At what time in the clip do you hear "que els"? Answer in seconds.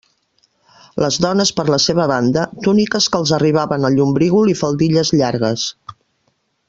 3.15-3.35